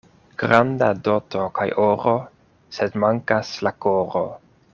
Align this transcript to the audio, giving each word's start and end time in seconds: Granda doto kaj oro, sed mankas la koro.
Granda 0.43 0.87
doto 1.07 1.43
kaj 1.59 1.67
oro, 1.83 2.15
sed 2.79 2.97
mankas 3.05 3.53
la 3.69 3.75
koro. 3.87 4.25